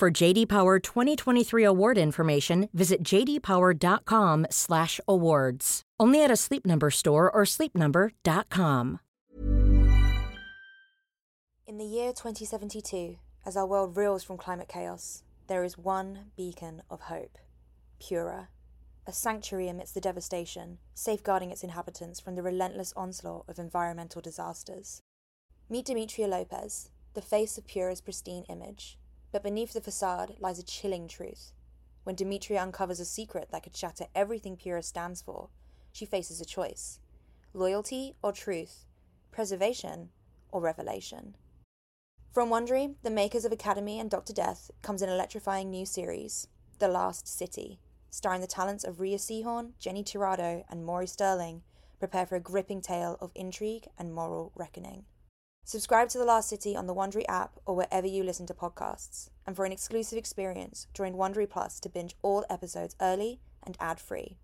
[0.00, 5.82] For JD Power 2023 award information, visit jdpower.com/awards.
[6.00, 9.00] Only at a Sleep Number store or sleepnumber.com.
[11.66, 16.80] In the year 2072, as our world reels from climate chaos, there is one beacon
[16.88, 17.36] of hope
[17.98, 18.48] Pura,
[19.06, 25.02] a sanctuary amidst the devastation, safeguarding its inhabitants from the relentless onslaught of environmental disasters.
[25.68, 28.96] Meet Demetria Lopez, the face of Pura's pristine image.
[29.32, 31.52] But beneath the facade lies a chilling truth.
[32.04, 35.50] When Demetria uncovers a secret that could shatter everything Pura stands for,
[35.92, 36.98] she faces a choice
[37.52, 38.86] loyalty or truth,
[39.32, 40.10] preservation
[40.50, 41.34] or revelation.
[42.32, 44.32] From Wondery, the makers of Academy and Dr.
[44.32, 46.46] Death, comes an electrifying new series,
[46.78, 51.62] The Last City, starring the talents of Rhea Seehorn, Jenny Tirado, and Maury Sterling.
[51.98, 55.06] Prepare for a gripping tale of intrigue and moral reckoning.
[55.64, 59.30] Subscribe to The Last City on the Wondery app or wherever you listen to podcasts.
[59.46, 64.38] And for an exclusive experience, join Wondery Plus to binge all episodes early and ad-free.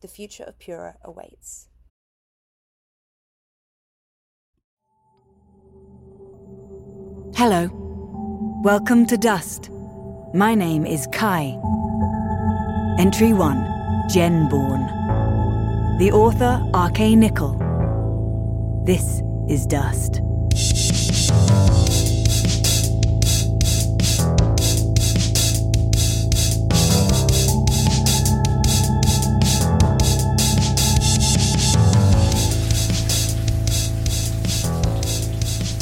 [0.00, 1.68] The future of Pura awaits.
[7.34, 7.70] Hello.
[8.64, 9.70] Welcome to Dust.
[10.34, 11.58] My name is Kai.
[12.98, 14.86] Entry 1 Genborn.
[15.98, 17.16] The author, R.K.
[17.16, 17.56] Nichol.
[18.84, 20.20] This is Dust.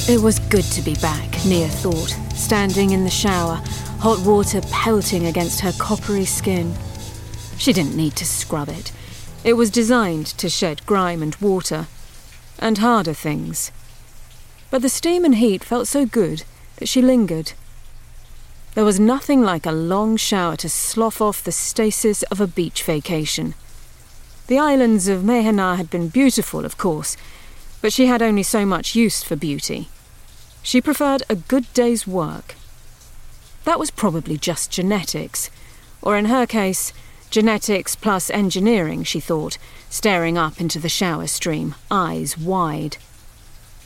[0.08, 3.60] It was good to be back, Nia thought, standing in the shower,
[3.98, 6.76] hot water pelting against her coppery skin.
[7.58, 8.92] She didn't need to scrub it.
[9.42, 11.88] It was designed to shed grime and water,
[12.60, 13.72] and harder things.
[14.70, 16.44] But the steam and heat felt so good
[16.76, 17.54] that she lingered.
[18.76, 22.84] There was nothing like a long shower to slough off the stasis of a beach
[22.84, 23.54] vacation.
[24.46, 27.16] The islands of Mehena had been beautiful, of course,
[27.82, 29.88] but she had only so much use for beauty.
[30.66, 32.56] She preferred a good day's work.
[33.62, 35.48] That was probably just genetics,
[36.02, 36.92] or in her case,
[37.30, 42.96] genetics plus engineering, she thought, staring up into the shower stream, eyes wide.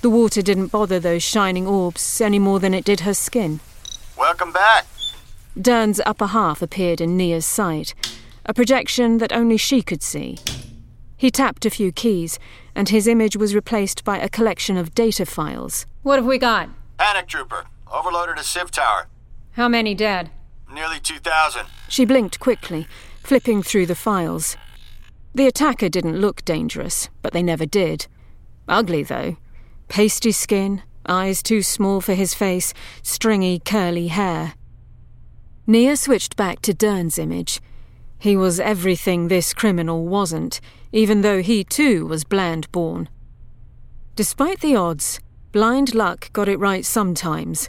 [0.00, 3.60] The water didn't bother those shining orbs any more than it did her skin.
[4.16, 4.86] Welcome back.
[5.60, 7.92] Dern's upper half appeared in Nia's sight,
[8.46, 10.38] a projection that only she could see.
[11.18, 12.38] He tapped a few keys,
[12.74, 15.84] and his image was replaced by a collection of data files.
[16.02, 16.70] What have we got?
[16.96, 17.66] Panic Trooper.
[17.92, 19.08] Overloaded a Civ tower.
[19.52, 20.30] How many dead?
[20.72, 21.66] Nearly 2,000.
[21.88, 22.86] She blinked quickly,
[23.22, 24.56] flipping through the files.
[25.34, 28.06] The attacker didn't look dangerous, but they never did.
[28.66, 29.36] Ugly, though.
[29.88, 32.72] Pasty skin, eyes too small for his face,
[33.02, 34.54] stringy, curly hair.
[35.66, 37.60] Nia switched back to Dern's image.
[38.18, 40.60] He was everything this criminal wasn't,
[40.92, 43.08] even though he too was bland born.
[44.16, 45.20] Despite the odds,
[45.52, 47.68] blind luck got it right sometimes.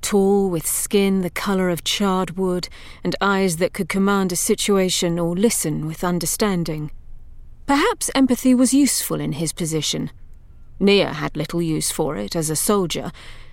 [0.00, 2.68] Tall, with skin the colour of charred wood,
[3.04, 6.90] and eyes that could command a situation or listen with understanding.
[7.66, 10.10] Perhaps empathy was useful in his position.
[10.78, 13.12] Nia had little use for it as a soldier.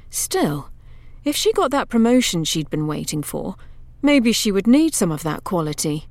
[0.09, 0.69] Still,
[1.25, 3.55] if she got that promotion she'd been waiting for,
[4.01, 6.07] maybe she would need some of that quality.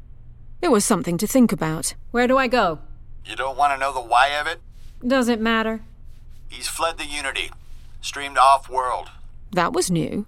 [0.60, 1.94] It was something to think about.
[2.10, 2.80] Where do I go?
[3.24, 4.60] You don't want to know the why of it?
[5.06, 5.80] Doesn't matter.
[6.56, 7.50] He's fled the Unity.
[8.00, 9.10] Streamed off world.
[9.52, 10.24] That was new.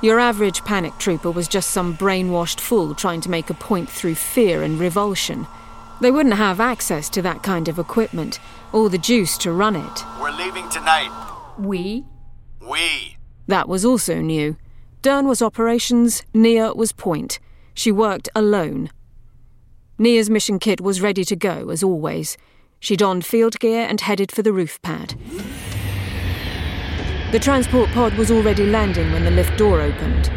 [0.00, 4.14] Your average panic trooper was just some brainwashed fool trying to make a point through
[4.14, 5.48] fear and revulsion.
[6.00, 8.38] They wouldn't have access to that kind of equipment,
[8.72, 10.04] or the juice to run it.
[10.20, 11.10] We're leaving tonight.
[11.58, 12.04] We?
[12.60, 13.16] We.
[13.48, 14.56] That was also new.
[15.02, 17.40] Dern was operations, Nia was point.
[17.74, 18.90] She worked alone.
[19.98, 22.36] Nia's mission kit was ready to go, as always.
[22.82, 25.14] She donned field gear and headed for the roof pad.
[27.30, 30.32] The transport pod was already landing when the lift door opened.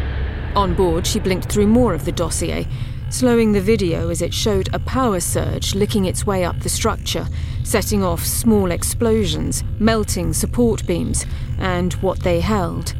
[0.54, 2.64] On board, she blinked through more of the dossier,
[3.10, 7.26] slowing the video as it showed a power surge licking its way up the structure,
[7.64, 11.26] setting off small explosions, melting support beams,
[11.58, 12.94] and what they held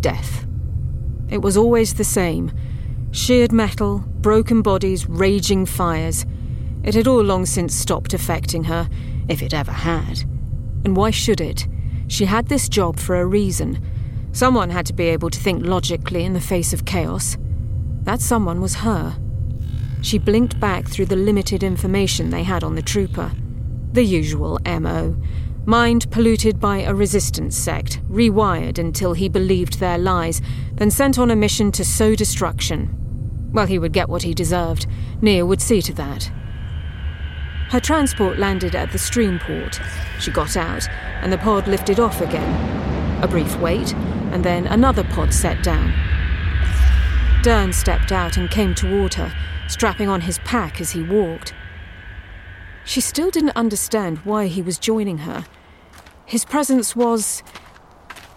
[0.00, 0.44] death.
[1.30, 2.52] It was always the same
[3.10, 6.26] sheared metal, broken bodies, raging fires.
[6.84, 8.88] It had all long since stopped affecting her,
[9.28, 10.20] if it ever had.
[10.84, 11.66] And why should it?
[12.08, 13.80] She had this job for a reason.
[14.32, 17.36] Someone had to be able to think logically in the face of chaos.
[18.02, 19.16] That someone was her.
[20.00, 23.30] She blinked back through the limited information they had on the trooper.
[23.92, 25.16] The usual MO.
[25.64, 30.42] Mind polluted by a resistance sect, rewired until he believed their lies,
[30.74, 33.50] then sent on a mission to sow destruction.
[33.52, 34.86] Well, he would get what he deserved.
[35.20, 36.32] Nia would see to that.
[37.72, 39.80] Her transport landed at the stream port.
[40.20, 40.86] She got out,
[41.22, 43.22] and the pod lifted off again.
[43.24, 43.94] A brief wait,
[44.30, 45.90] and then another pod set down.
[47.42, 49.32] Dern stepped out and came toward her,
[49.68, 51.54] strapping on his pack as he walked.
[52.84, 55.46] She still didn't understand why he was joining her.
[56.26, 57.42] His presence was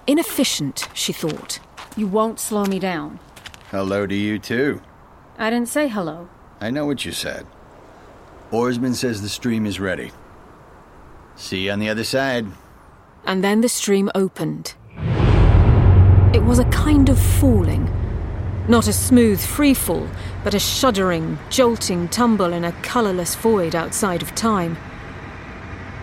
[0.07, 1.59] inefficient, she thought.
[1.97, 3.19] You won't slow me down.
[3.69, 4.81] Hello to you, too.
[5.37, 6.29] I didn't say hello.
[6.61, 7.45] I know what you said.
[8.55, 10.13] Oarsman says the stream is ready.
[11.35, 12.47] See you on the other side.
[13.25, 14.75] And then the stream opened.
[16.33, 17.91] It was a kind of falling.
[18.69, 20.09] Not a smooth freefall,
[20.41, 24.77] but a shuddering, jolting tumble in a colourless void outside of time.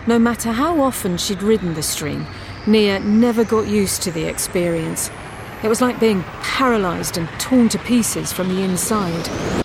[0.05, 2.27] No matter how often she'd ridden the stream,
[2.67, 5.09] Nia never got used to the experience.
[5.63, 9.63] It was like being paralysed and torn to pieces from the inside.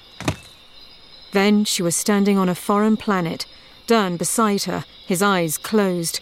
[1.38, 3.46] Then she was standing on a foreign planet,
[3.86, 6.18] Dern beside her, his eyes closed.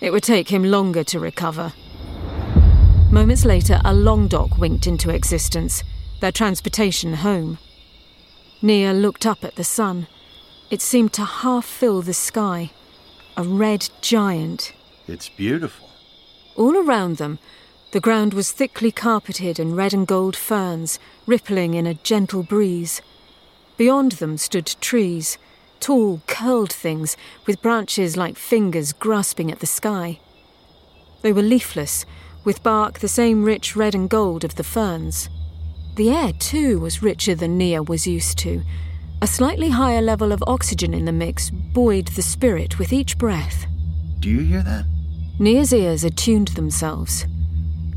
[0.00, 1.72] It would take him longer to recover.
[3.10, 5.82] Moments later, a long dock winked into existence,
[6.20, 7.58] their transportation home.
[8.62, 10.06] Nia looked up at the sun.
[10.70, 12.70] It seemed to half fill the sky.
[13.36, 14.74] A red giant.
[15.08, 15.88] It's beautiful.
[16.54, 17.40] All around them,
[17.90, 23.02] the ground was thickly carpeted in red and gold ferns, rippling in a gentle breeze.
[23.82, 25.38] Beyond them stood trees,
[25.80, 27.16] tall, curled things
[27.48, 30.20] with branches like fingers grasping at the sky.
[31.22, 32.06] They were leafless,
[32.44, 35.28] with bark the same rich red and gold of the ferns.
[35.96, 38.62] The air, too, was richer than Nia was used to.
[39.20, 43.66] A slightly higher level of oxygen in the mix buoyed the spirit with each breath.
[44.20, 44.86] Do you hear that?
[45.40, 47.26] Nia's ears attuned themselves.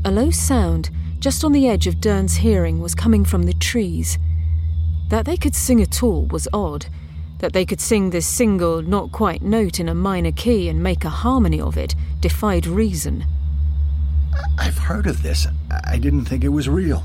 [0.04, 0.90] A low sound,
[1.20, 4.18] just on the edge of Dern's hearing, was coming from the trees.
[5.08, 6.86] That they could sing at all was odd.
[7.38, 11.04] That they could sing this single, not quite note in a minor key and make
[11.04, 13.24] a harmony of it defied reason.
[14.58, 15.46] I've heard of this.
[15.84, 17.04] I didn't think it was real.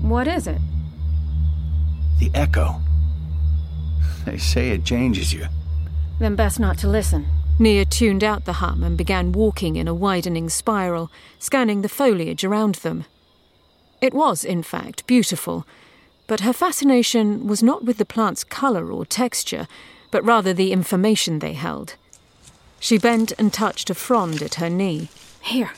[0.00, 0.60] What is it?
[2.18, 2.80] The echo.
[4.24, 5.46] They say it changes you.
[6.18, 7.26] Then best not to listen.
[7.60, 12.44] Nia tuned out the hum and began walking in a widening spiral, scanning the foliage
[12.44, 13.04] around them.
[14.00, 15.66] It was, in fact, beautiful,
[16.28, 19.66] but her fascination was not with the plant's colour or texture,
[20.12, 21.96] but rather the information they held.
[22.78, 25.08] She bent and touched a frond at her knee.
[25.40, 25.72] Here.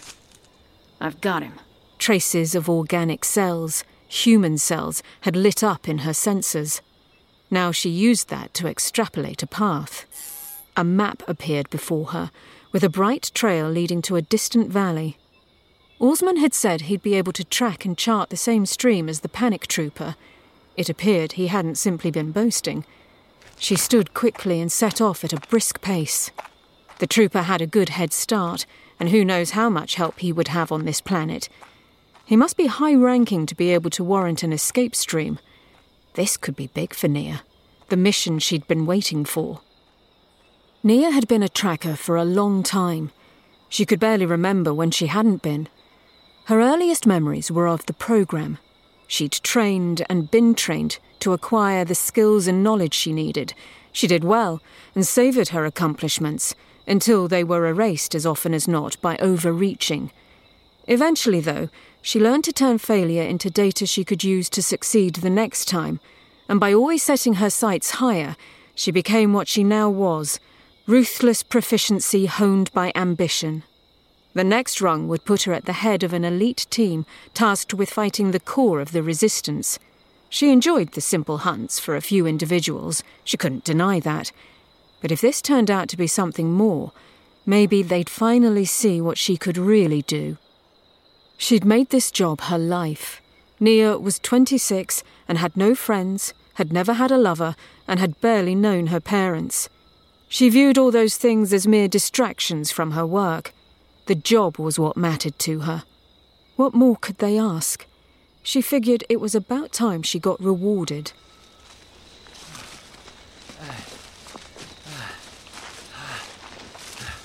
[1.00, 1.55] I've got him.
[1.99, 6.81] Traces of organic cells, human cells, had lit up in her sensors.
[7.50, 10.05] Now she used that to extrapolate a path.
[10.76, 12.31] A map appeared before her,
[12.73, 15.17] with a bright trail leading to a distant valley.
[16.00, 19.29] Oarsman had said he'd be able to track and chart the same stream as the
[19.29, 20.17] panic trooper.
[20.81, 22.87] It appeared he hadn't simply been boasting.
[23.59, 26.31] She stood quickly and set off at a brisk pace.
[27.00, 28.64] The trooper had a good head start,
[28.99, 31.50] and who knows how much help he would have on this planet.
[32.25, 35.38] He must be high ranking to be able to warrant an escape stream.
[36.14, 37.43] This could be big for Nia,
[37.90, 39.61] the mission she'd been waiting for.
[40.83, 43.11] Nia had been a tracker for a long time.
[43.69, 45.69] She could barely remember when she hadn't been.
[46.47, 48.57] Her earliest memories were of the program.
[49.11, 53.55] She'd trained and been trained to acquire the skills and knowledge she needed.
[53.90, 54.62] She did well
[54.95, 56.55] and savoured her accomplishments
[56.87, 60.12] until they were erased as often as not by overreaching.
[60.87, 65.29] Eventually, though, she learned to turn failure into data she could use to succeed the
[65.29, 65.99] next time,
[66.49, 68.37] and by always setting her sights higher,
[68.76, 70.38] she became what she now was
[70.87, 73.64] ruthless proficiency honed by ambition.
[74.32, 77.90] The next rung would put her at the head of an elite team tasked with
[77.90, 79.78] fighting the core of the resistance.
[80.28, 84.30] She enjoyed the simple hunts for a few individuals, she couldn't deny that.
[85.00, 86.92] But if this turned out to be something more,
[87.44, 90.38] maybe they'd finally see what she could really do.
[91.37, 93.20] She'd made this job her life.
[93.58, 97.56] Nia was 26 and had no friends, had never had a lover,
[97.88, 99.68] and had barely known her parents.
[100.28, 103.52] She viewed all those things as mere distractions from her work.
[104.11, 105.85] The job was what mattered to her.
[106.57, 107.87] What more could they ask?
[108.43, 111.12] She figured it was about time she got rewarded.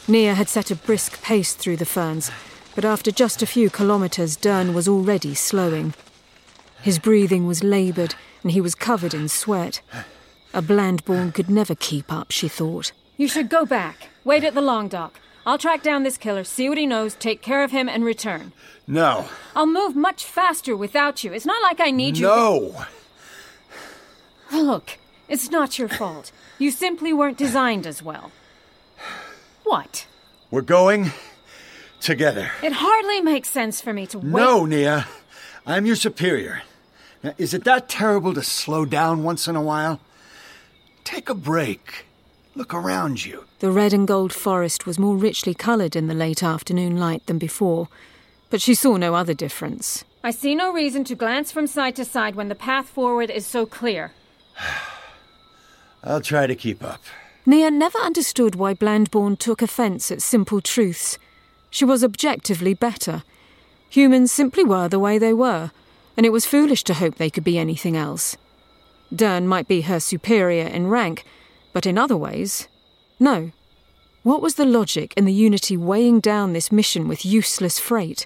[0.07, 2.29] Nia had set a brisk pace through the ferns,
[2.75, 5.95] but after just a few kilometres, Dern was already slowing.
[6.83, 8.13] His breathing was laboured,
[8.43, 9.81] and he was covered in sweat.
[10.53, 12.91] A Blandborn could never keep up, she thought.
[13.17, 14.09] You should go back.
[14.23, 15.19] Wait at the long dock.
[15.45, 18.51] I'll track down this killer, see what he knows, take care of him, and return.
[18.87, 19.27] No.
[19.55, 21.33] I'll move much faster without you.
[21.33, 22.25] It's not like I need you.
[22.25, 22.85] No!
[24.51, 24.97] Look,
[25.27, 26.31] it's not your fault.
[26.57, 28.31] You simply weren't designed as well.
[29.63, 30.07] What?
[30.49, 31.11] We're going
[31.99, 32.51] together.
[32.63, 34.31] It hardly makes sense for me to wait.
[34.31, 35.07] No, Nia.
[35.65, 36.61] I'm your superior.
[37.23, 39.99] Now, is it that terrible to slow down once in a while?
[41.03, 42.05] Take a break.
[42.55, 43.43] Look around you.
[43.59, 47.37] The red and gold forest was more richly coloured in the late afternoon light than
[47.37, 47.89] before,
[48.49, 50.05] but she saw no other difference.
[50.23, 53.45] I see no reason to glance from side to side when the path forward is
[53.45, 54.13] so clear.
[56.03, 57.01] I'll try to keep up.
[57.45, 61.17] Nia never understood why Blandborn took offence at simple truths.
[61.69, 63.23] She was objectively better.
[63.89, 65.71] Humans simply were the way they were,
[66.15, 68.37] and it was foolish to hope they could be anything else.
[69.13, 71.25] Dern might be her superior in rank,
[71.75, 72.69] but in other ways,
[73.19, 73.51] no.
[74.23, 78.25] What was the logic in the Unity weighing down this mission with useless freight?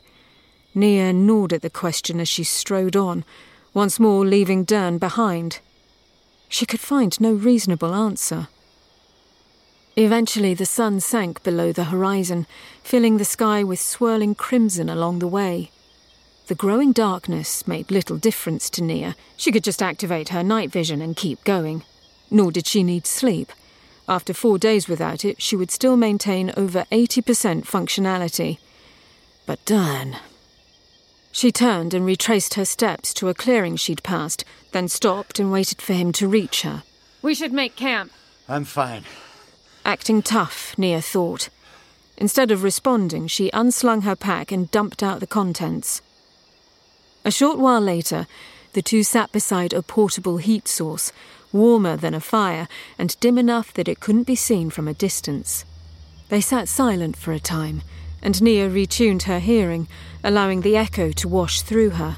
[0.76, 3.26] Nia gnawed at the question as she strode on,
[3.74, 5.62] once more leaving Dern behind.
[6.48, 8.50] She could find no reasonable answer.
[9.96, 12.46] Eventually, the sun sank below the horizon,
[12.84, 15.72] filling the sky with swirling crimson along the way.
[16.46, 19.16] The growing darkness made little difference to Nia.
[19.38, 21.84] She could just activate her night vision and keep going.
[22.32, 23.52] Nor did she need sleep.
[24.08, 28.58] After four days without it, she would still maintain over 80% functionality.
[29.46, 30.18] But Dern.
[31.32, 35.82] She turned and retraced her steps to a clearing she'd passed, then stopped and waited
[35.82, 36.84] for him to reach her.
[37.22, 38.12] We should make camp.
[38.48, 39.04] I'm fine.
[39.86, 41.50] Acting tough, Nia thought.
[42.18, 46.02] Instead of responding, she unslung her pack and dumped out the contents.
[47.24, 48.28] A short while later,
[48.74, 51.12] the two sat beside a portable heat source,
[51.52, 55.66] warmer than a fire and dim enough that it couldn't be seen from a distance.
[56.30, 57.82] They sat silent for a time,
[58.22, 59.88] and Nia retuned her hearing,
[60.24, 62.18] allowing the echo to wash through her.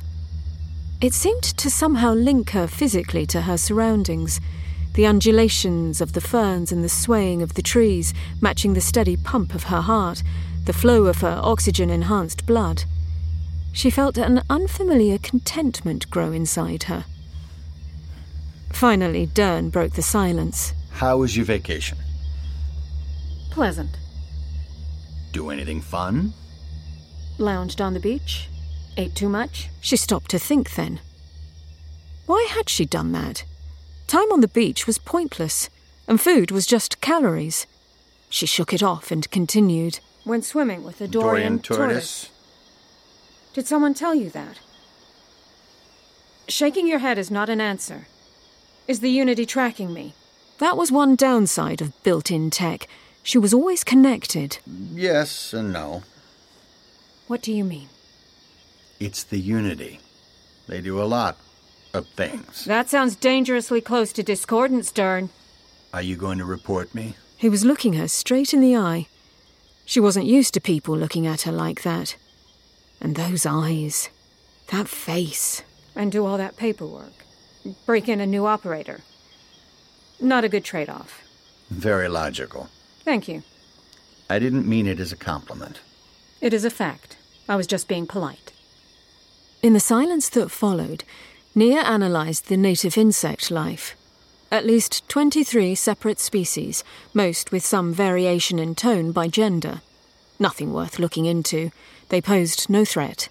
[1.00, 4.40] It seemed to somehow link her physically to her surroundings,
[4.94, 9.56] the undulations of the ferns and the swaying of the trees matching the steady pump
[9.56, 10.22] of her heart,
[10.66, 12.84] the flow of her oxygen enhanced blood.
[13.72, 17.06] She felt an unfamiliar contentment grow inside her.
[18.74, 20.74] Finally, Dern broke the silence.
[20.92, 21.98] How was your vacation?
[23.52, 23.98] Pleasant.
[25.32, 26.34] Do anything fun?
[27.38, 28.48] Lounged on the beach.
[28.98, 29.70] Ate too much.
[29.82, 31.00] She stopped to think then.
[32.26, 33.46] Why had she done that?
[34.08, 35.70] Time on the beach was pointless,
[36.08, 37.66] and food was just calories.
[38.30, 40.00] She shook it off and continued.
[40.26, 42.30] Went swimming with a Dorian, tortoise.
[43.54, 44.60] Did someone tell you that?
[46.48, 48.08] Shaking your head is not an answer.
[48.92, 50.14] Is the Unity tracking me?
[50.58, 52.90] That was one downside of built in tech.
[53.24, 54.58] She was always connected.
[54.68, 56.04] Yes and no.
[57.28, 57.88] What do you mean?
[59.00, 60.02] It's the Unity.
[60.68, 61.38] They do a lot
[61.94, 62.66] of things.
[62.66, 65.30] That sounds dangerously close to discordance, Dern.
[65.94, 67.16] Are you going to report me?
[67.38, 69.08] He was looking her straight in the eye.
[69.86, 72.18] She wasn't used to people looking at her like that.
[73.00, 74.10] And those eyes.
[74.68, 75.64] That face.
[75.96, 77.14] And do all that paperwork.
[77.86, 79.02] Break in a new operator.
[80.20, 81.22] Not a good trade off.
[81.70, 82.70] Very logical.
[83.04, 83.44] Thank you.
[84.30, 85.80] I didn't mean it as a compliment.
[86.40, 87.18] It is a fact.
[87.48, 88.52] I was just being polite.
[89.62, 91.04] In the silence that followed,
[91.54, 93.96] Nia analysed the native insect life.
[94.52, 99.82] At least 23 separate species, most with some variation in tone by gender.
[100.40, 101.72] Nothing worth looking into.
[102.10, 103.30] They posed no threat.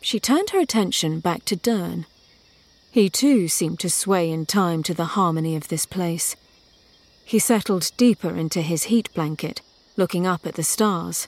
[0.00, 2.06] She turned her attention back to Dern.
[2.92, 6.36] He too seemed to sway in time to the harmony of this place.
[7.24, 9.62] He settled deeper into his heat blanket,
[9.96, 11.26] looking up at the stars.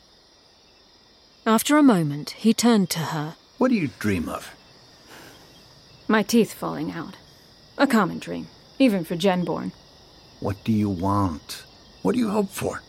[1.47, 3.37] After a moment, he turned to her.
[3.56, 4.54] What do you dream of?
[6.06, 7.16] My teeth falling out.
[7.78, 9.73] A common dream, even for Genborn.
[10.40, 11.64] What do you want?
[12.02, 12.83] What do you hope for?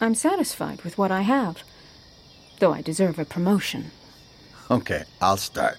[0.00, 1.64] I'm satisfied with what I have,
[2.60, 3.90] though I deserve a promotion.
[4.70, 5.76] Okay, I'll start.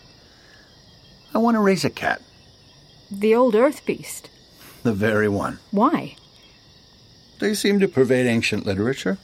[1.36, 2.22] I want to raise a cat.
[3.12, 4.30] The old Earth Beast.
[4.84, 5.60] The very one.
[5.70, 6.16] Why?
[7.40, 9.18] They seem to pervade ancient literature.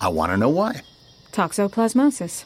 [0.00, 0.82] I want to know why.
[1.32, 2.44] Toxoplasmosis.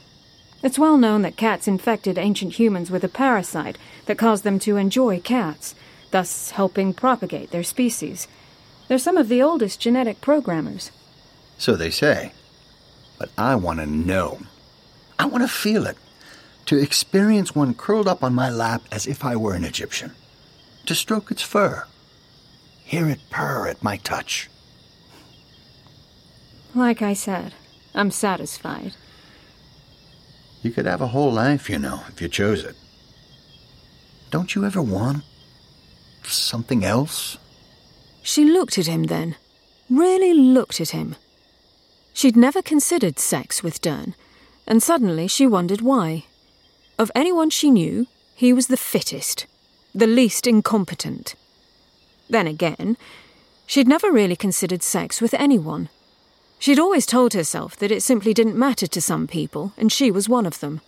[0.63, 3.77] It's well known that cats infected ancient humans with a parasite
[4.07, 5.75] that caused them to enjoy cats,
[6.11, 8.27] thus helping propagate their species.
[8.89, 10.91] They're some of the oldest genetic programmers.
[11.59, 12.33] So they say.
[13.19, 14.41] But I want to know.
[15.19, 15.99] I want to feel it.
[16.67, 20.13] To experience one curled up on my lap as if I were an Egyptian.
[20.87, 21.87] To stroke its fur.
[22.85, 24.49] Hear it purr at my touch.
[26.75, 27.55] Like I said,
[27.95, 28.95] I'm satisfied.
[30.63, 32.77] You could have a whole life, you know, if you chose it.
[34.31, 35.25] Don't you ever want
[36.23, 37.37] something else?
[38.23, 39.37] She looked at him then.
[39.91, 41.17] Really looked at him.
[42.15, 44.15] She'd never considered sex with Dern,
[44.67, 46.25] and suddenly she wondered why.
[46.99, 49.47] Of anyone she knew, he was the fittest,
[49.95, 51.35] the least incompetent.
[52.29, 52.97] Then again,
[53.67, 55.89] she'd never really considered sex with anyone.
[56.59, 60.29] She'd always told herself that it simply didn't matter to some people, and she was
[60.29, 60.81] one of them.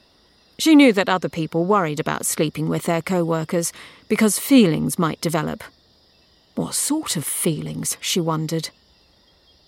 [0.58, 3.72] She knew that other people worried about sleeping with their co workers
[4.08, 5.64] because feelings might develop.
[6.54, 8.70] What sort of feelings, she wondered.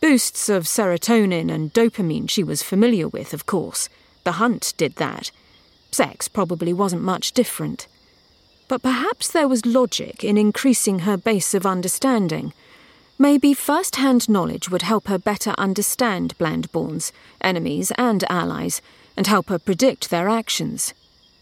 [0.00, 3.88] Boosts of serotonin and dopamine she was familiar with, of course.
[4.22, 5.32] The hunt did that.
[5.90, 7.86] Sex probably wasn't much different.
[8.68, 12.52] But perhaps there was logic in increasing her base of understanding
[13.18, 18.82] Maybe first hand knowledge would help her better understand Blandborns, enemies, and allies,
[19.16, 20.92] and help her predict their actions.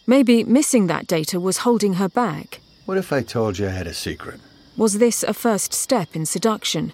[0.06, 2.60] Maybe missing that data was holding her back.
[2.84, 4.40] What if I told you I had a secret?
[4.76, 6.92] Was this a first step in seduction?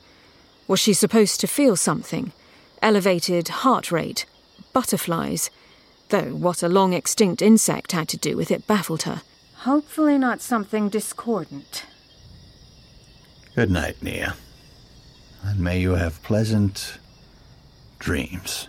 [0.66, 2.33] Was she supposed to feel something?
[2.80, 4.25] Elevated heart rate?
[4.73, 5.50] Butterflies?
[6.11, 9.23] Though what a long extinct insect had to do with it baffled her.
[9.64, 11.87] Hopefully, not something discordant.
[13.55, 14.37] Good night, Nia
[15.43, 16.99] and may you have pleasant
[17.99, 18.69] dreams.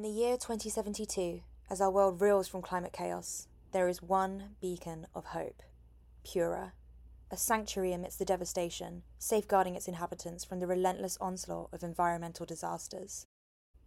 [0.00, 5.06] In the year 2072, as our world reels from climate chaos, there is one beacon
[5.14, 5.62] of hope,
[6.24, 6.72] Pura,
[7.30, 13.26] a sanctuary amidst the devastation, safeguarding its inhabitants from the relentless onslaught of environmental disasters.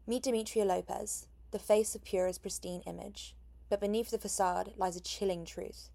[0.06, 3.36] Meet Demetria Lopez, the face of Pura's pristine image.
[3.68, 5.90] But beneath the facade lies a chilling truth.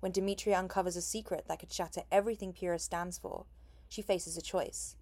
[0.00, 3.46] When Demetria uncovers a secret that could shatter everything Pura stands for,
[3.88, 4.96] she faces a choice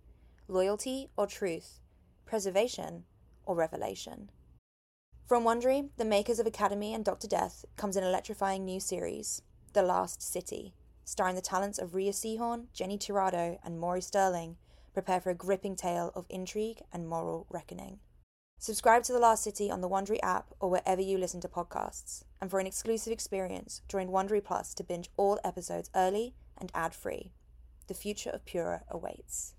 [0.47, 1.81] loyalty or truth,
[2.25, 3.03] preservation
[3.45, 4.31] or revelation.
[5.31, 7.29] From Wondery, the makers of Academy and Dr.
[7.29, 9.43] Death, comes an electrifying new series,
[9.75, 14.57] The Last City, starring the talents of Rhea Seehorn, Jenny Tirado, and Maury Sterling.
[14.93, 18.01] Prepare for a gripping tale of intrigue and moral reckoning.
[18.59, 22.25] Subscribe to The Last City on the Wondery app or wherever you listen to podcasts.
[22.41, 27.31] And for an exclusive experience, join Wondery Plus to binge all episodes early and ad-free.
[27.87, 29.55] The future of Pura awaits.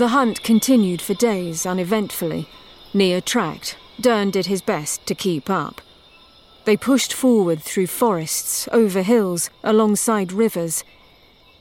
[0.00, 2.48] The hunt continued for days uneventfully.
[2.94, 3.76] Nia tracked.
[4.00, 5.82] Dern did his best to keep up.
[6.64, 10.84] They pushed forward through forests, over hills, alongside rivers,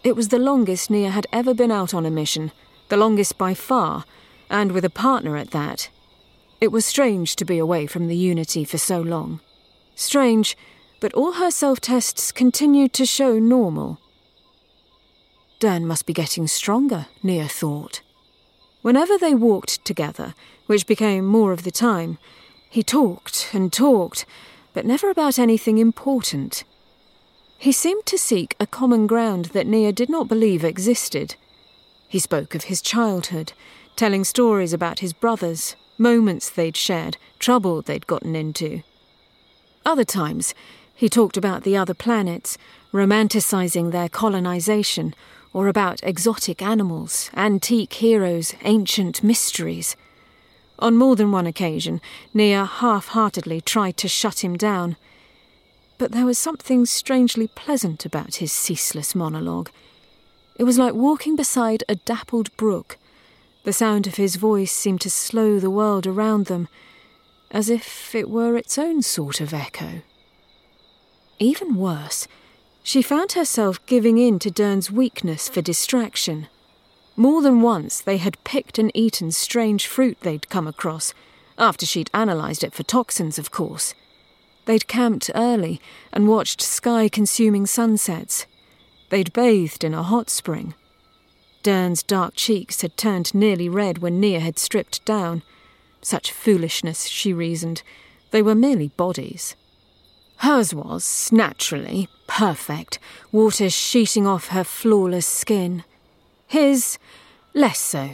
[0.06, 2.54] it was the longest Nia had ever been out on a mission,
[2.88, 4.06] the longest by far,
[4.50, 5.90] and with a partner at that.
[6.62, 9.42] It was strange to be away from the Unity for so long.
[9.96, 10.56] Strange,
[11.02, 14.00] but all her self tests continued to show normal.
[15.60, 18.00] Dern must be getting stronger, Nia thought.
[18.82, 20.34] Whenever they walked together,
[20.66, 22.18] which became more of the time,
[22.70, 24.26] he talked and talked,
[24.74, 26.64] but never about anything important.
[27.58, 31.36] He seemed to seek a common ground that Nia did not believe existed.
[32.08, 33.52] He spoke of his childhood,
[33.98, 38.82] telling stories about his brothers, moments they'd shared, trouble they'd gotten into.
[39.86, 40.54] Other times,
[40.96, 42.58] he talked about the other planets,
[42.94, 45.14] romanticizing their colonization,
[45.54, 49.96] or about exotic animals, antique heroes, ancient mysteries.
[50.80, 52.02] On more than one occasion,
[52.34, 54.96] Nia half heartedly tried to shut him down
[56.00, 59.70] but there was something strangely pleasant about his ceaseless monologue.
[60.56, 62.98] It was like walking beside a dappled brook.
[63.66, 66.70] The sound of his voice seemed to slow the world around them,
[67.52, 70.02] as if it were its own sort of echo.
[71.38, 72.28] Even worse,
[72.90, 76.48] she found herself giving in to Dern's weakness for distraction.
[77.16, 81.14] More than once, they had picked and eaten strange fruit they'd come across,
[81.56, 83.94] after she'd analysed it for toxins, of course.
[84.66, 85.80] They'd camped early
[86.12, 88.48] and watched sky consuming sunsets.
[89.10, 90.74] They'd bathed in a hot spring.
[91.62, 95.44] Dern's dark cheeks had turned nearly red when Nia had stripped down.
[96.02, 97.84] Such foolishness, she reasoned.
[98.32, 99.56] They were merely bodies.
[100.40, 102.98] Hers was, naturally, perfect,
[103.30, 105.84] water sheeting off her flawless skin.
[106.48, 106.98] His,
[107.54, 108.12] less so.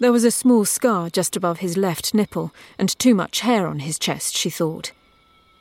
[0.00, 3.78] There was a small scar just above his left nipple, and too much hair on
[3.78, 4.90] his chest, she thought.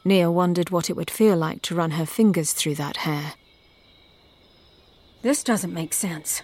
[0.03, 3.33] Nia wondered what it would feel like to run her fingers through that hair.
[5.21, 6.41] This doesn't make sense.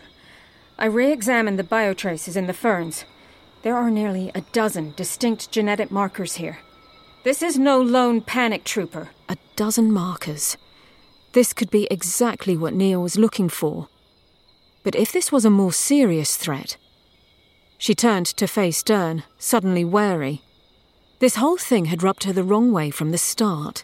[0.77, 3.03] I re examined the biotraces in the ferns.
[3.63, 6.59] There are nearly a dozen distinct genetic markers here.
[7.21, 9.09] This is no lone panic trooper.
[9.27, 10.55] A dozen markers.
[11.33, 13.89] This could be exactly what Nia was looking for.
[14.83, 16.77] But if this was a more serious threat.
[17.77, 20.43] She turned to face Dern, suddenly wary.
[21.19, 23.83] This whole thing had rubbed her the wrong way from the start.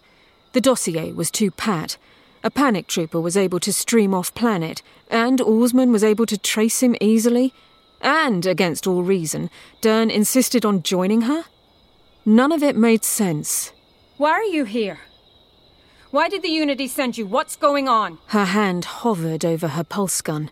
[0.54, 1.98] The dossier was too pat.
[2.42, 6.82] A panic trooper was able to stream off planet, and Oarsman was able to trace
[6.82, 7.54] him easily.
[8.00, 9.50] And, against all reason,
[9.82, 11.44] Dern insisted on joining her?
[12.26, 13.72] None of it made sense.
[14.18, 15.00] Why are you here?
[16.12, 17.26] Why did the Unity send you?
[17.26, 18.18] What's going on?
[18.28, 20.50] Her hand hovered over her pulse gun.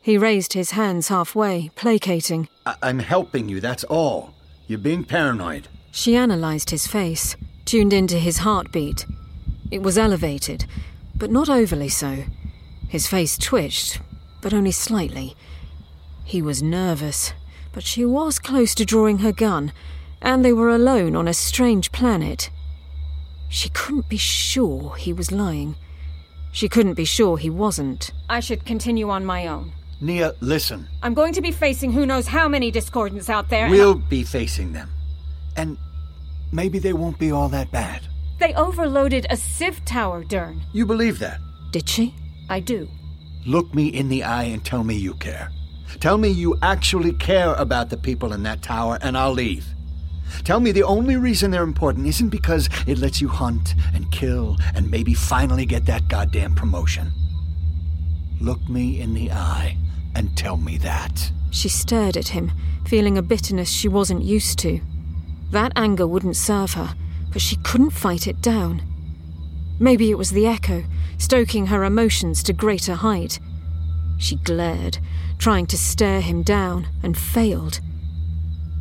[0.00, 2.48] He raised his hands halfway, placating.
[2.64, 4.32] I- I'm helping you, that's all.
[4.66, 5.68] You're being paranoid.
[5.90, 9.04] She analysed his face, tuned into his heartbeat.
[9.70, 10.64] It was elevated,
[11.14, 12.24] but not overly so.
[12.88, 14.00] His face twitched,
[14.40, 15.36] but only slightly.
[16.24, 17.32] He was nervous,
[17.72, 19.72] but she was close to drawing her gun,
[20.22, 22.50] and they were alone on a strange planet.
[23.48, 25.76] She couldn't be sure he was lying.
[26.52, 28.12] She couldn't be sure he wasn't.
[28.28, 29.72] I should continue on my own.
[30.00, 30.88] Nia, listen.
[31.02, 33.68] I'm going to be facing who knows how many discordants out there.
[33.68, 34.90] We'll be facing them.
[35.56, 35.76] And
[36.52, 38.02] maybe they won't be all that bad.
[38.38, 40.62] They overloaded a Civ tower, Dern.
[40.72, 41.40] You believe that?
[41.72, 42.14] Did she?
[42.48, 42.88] I do.
[43.46, 45.50] Look me in the eye and tell me you care.
[45.98, 49.66] Tell me you actually care about the people in that tower, and I'll leave.
[50.44, 54.56] Tell me the only reason they're important isn't because it lets you hunt and kill
[54.74, 57.12] and maybe finally get that goddamn promotion.
[58.40, 59.76] Look me in the eye
[60.14, 61.30] and tell me that.
[61.50, 62.52] She stared at him,
[62.86, 64.80] feeling a bitterness she wasn't used to.
[65.50, 66.94] That anger wouldn't serve her,
[67.32, 68.82] but she couldn't fight it down.
[69.78, 70.84] Maybe it was the echo,
[71.18, 73.40] stoking her emotions to greater height.
[74.18, 74.98] She glared,
[75.38, 77.80] trying to stare him down, and failed.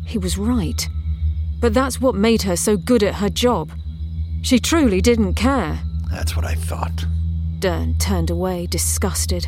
[0.06, 0.88] He was right.
[1.60, 3.72] But that's what made her so good at her job.
[4.42, 5.80] She truly didn't care.
[6.10, 7.06] That's what I thought.
[7.60, 9.48] Dern turned away, disgusted.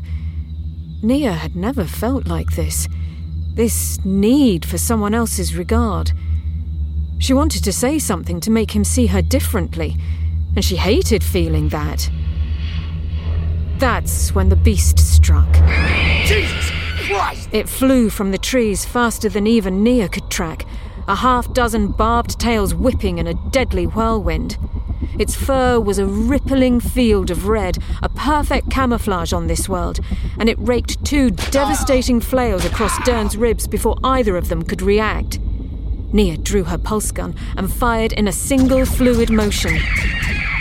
[1.01, 2.87] Nia had never felt like this.
[3.53, 6.11] This need for someone else's regard.
[7.19, 9.95] She wanted to say something to make him see her differently,
[10.55, 12.09] and she hated feeling that.
[13.77, 15.51] That's when the beast struck.
[16.25, 16.71] Jesus
[17.07, 17.49] Christ!
[17.51, 20.65] It flew from the trees faster than even Nia could track,
[21.07, 24.57] a half dozen barbed tails whipping in a deadly whirlwind.
[25.19, 29.99] Its fur was a rippling field of red, a perfect camouflage on this world,
[30.39, 35.39] and it raked two devastating flails across Dern's ribs before either of them could react.
[36.13, 39.79] Nia drew her pulse gun and fired in a single fluid motion.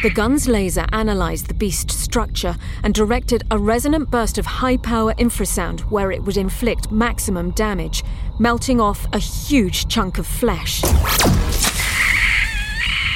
[0.02, 5.12] The gun's laser analysed the beast's structure and directed a resonant burst of high power
[5.14, 8.02] infrasound where it would inflict maximum damage,
[8.40, 10.80] melting off a huge chunk of flesh.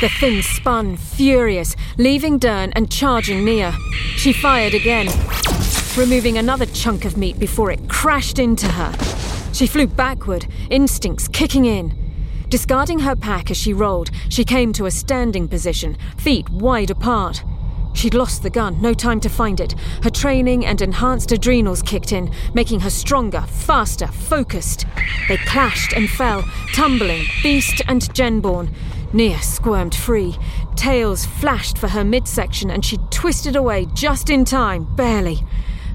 [0.00, 3.72] The thing spun, furious, leaving Dern and charging Nia.
[4.16, 5.08] She fired again,
[5.96, 8.92] removing another chunk of meat before it crashed into her.
[9.54, 11.96] She flew backward, instincts kicking in.
[12.50, 17.42] Discarding her pack as she rolled, she came to a standing position, feet wide apart.
[18.04, 19.74] She'd lost the gun, no time to find it.
[20.02, 24.84] Her training and enhanced adrenals kicked in, making her stronger, faster, focused.
[25.26, 26.42] They clashed and fell,
[26.74, 28.74] tumbling, beast and genborn.
[29.14, 30.36] Nia squirmed free.
[30.76, 35.42] Tails flashed for her midsection and she twisted away just in time, barely.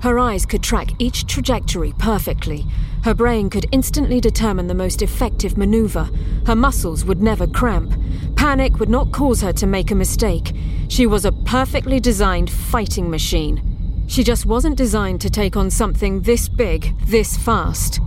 [0.02, 2.66] Her eyes could track each trajectory perfectly.
[3.04, 6.10] Her brain could instantly determine the most effective maneuver.
[6.46, 7.94] Her muscles would never cramp.
[8.36, 10.54] Panic would not cause her to make a mistake.
[10.88, 14.06] She was a perfectly designed fighting machine.
[14.08, 18.00] She just wasn't designed to take on something this big, this fast.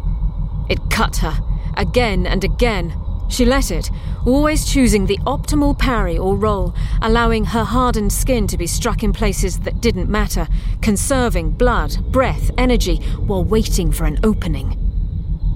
[0.68, 1.38] It cut her,
[1.76, 2.94] again and again.
[3.32, 3.90] She let it,
[4.26, 9.14] always choosing the optimal parry or roll, allowing her hardened skin to be struck in
[9.14, 10.46] places that didn't matter,
[10.82, 14.76] conserving blood, breath, energy, while waiting for an opening.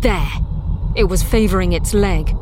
[0.00, 0.26] There.
[0.94, 2.34] It was favouring its leg.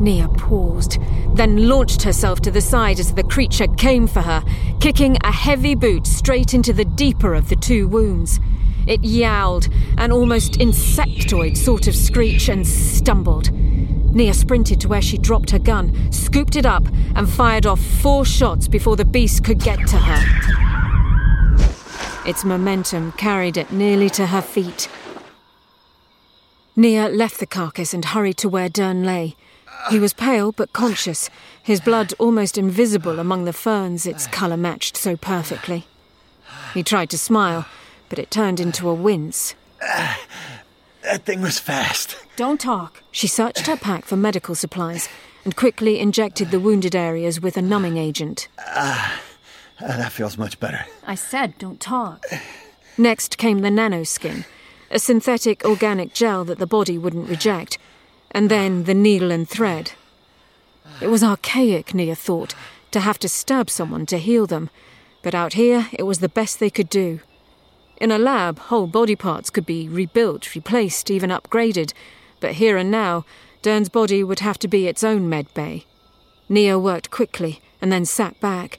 [0.00, 0.98] Nia paused,
[1.34, 4.44] then launched herself to the side as the creature came for her,
[4.80, 8.38] kicking a heavy boot straight into the deeper of the two wounds.
[8.86, 13.50] It yowled, an almost insectoid sort of screech, and stumbled.
[14.18, 18.24] Nia sprinted to where she dropped her gun, scooped it up, and fired off four
[18.24, 20.20] shots before the beast could get to her.
[22.26, 24.88] Its momentum carried it nearly to her feet.
[26.74, 29.36] Nia left the carcass and hurried to where Dern lay.
[29.88, 31.30] He was pale but conscious,
[31.62, 35.86] his blood almost invisible among the ferns its colour matched so perfectly.
[36.74, 37.66] He tried to smile,
[38.08, 39.54] but it turned into a wince.
[39.78, 42.16] That thing was fast.
[42.38, 43.02] Don't talk.
[43.10, 45.08] She searched her pack for medical supplies
[45.44, 48.46] and quickly injected the wounded areas with a numbing agent.
[48.60, 49.20] Ah,
[49.80, 50.86] uh, that feels much better.
[51.04, 52.24] I said don't talk.
[52.96, 54.44] Next came the nanoskin,
[54.88, 57.76] a synthetic organic gel that the body wouldn't reject,
[58.30, 59.90] and then the needle and thread.
[61.00, 62.54] It was archaic, Nia thought,
[62.92, 64.70] to have to stab someone to heal them,
[65.22, 67.18] but out here it was the best they could do.
[68.00, 71.92] In a lab, whole body parts could be rebuilt, replaced, even upgraded,
[72.40, 73.24] but here and now,
[73.62, 75.84] Dern's body would have to be its own med bay.
[76.48, 78.78] Nia worked quickly and then sat back.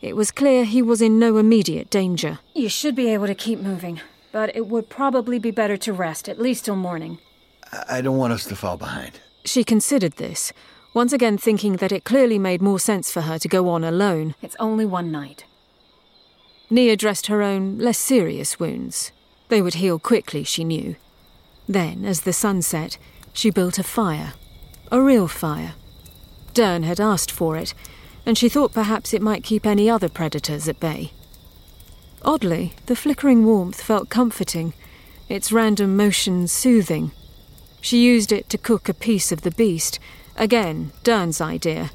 [0.00, 2.38] It was clear he was in no immediate danger.
[2.54, 4.00] You should be able to keep moving,
[4.32, 7.18] but it would probably be better to rest, at least till morning.
[7.88, 9.20] I don't want us to fall behind.
[9.44, 10.52] She considered this,
[10.94, 14.34] once again thinking that it clearly made more sense for her to go on alone.
[14.40, 15.44] It's only one night.
[16.70, 19.10] Nia dressed her own, less serious wounds.
[19.48, 20.96] They would heal quickly, she knew.
[21.68, 22.96] Then, as the sun set,
[23.32, 24.32] she built a fire.
[24.90, 25.74] A real fire.
[26.54, 27.74] Dern had asked for it,
[28.24, 31.12] and she thought perhaps it might keep any other predators at bay.
[32.22, 34.72] Oddly, the flickering warmth felt comforting,
[35.28, 37.12] its random motion soothing.
[37.80, 40.00] She used it to cook a piece of the beast,
[40.36, 41.90] again, Dern's idea.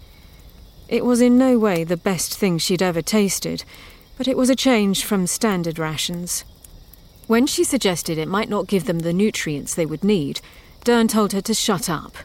[0.87, 3.63] It was in no way the best thing she'd ever tasted,
[4.17, 6.45] but it was a change from standard rations.
[7.27, 10.41] When she suggested it might not give them the nutrients they would need,
[10.83, 12.17] Dern told her to shut up,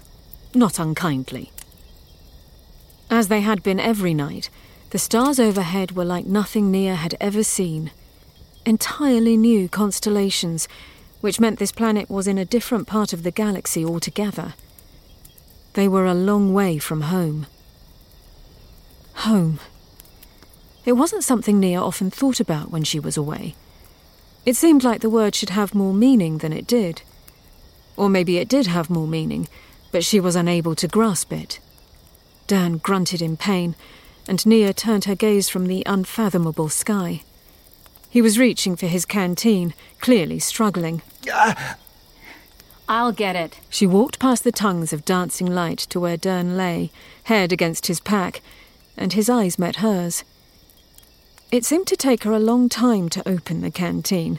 [0.55, 1.53] not unkindly.
[3.09, 4.51] As they had been every night,
[4.91, 7.93] the stars overhead were like nothing Nia had ever seen.
[8.67, 10.67] Entirely new constellations,
[11.21, 14.55] which meant this planet was in a different part of the galaxy altogether.
[15.75, 17.47] They were a long way from home.
[19.15, 19.61] Home.
[20.85, 23.55] It wasn't something Nia often thought about when she was away.
[24.49, 27.03] It seemed like the word should have more meaning than it did.
[27.99, 29.47] Or maybe it did have more meaning,
[29.93, 31.61] but she was unable to grasp it.
[32.47, 33.77] Dern grunted in pain,
[34.27, 37.21] and Nia turned her gaze from the unfathomable sky.
[38.09, 41.03] He was reaching for his canteen, clearly struggling.
[42.89, 43.61] I'll get it.
[43.69, 46.91] She walked past the tongues of dancing light to where Dern lay,
[47.25, 48.41] head against his pack,
[48.97, 50.25] and his eyes met hers.
[51.51, 54.39] It seemed to take her a long time to open the canteen.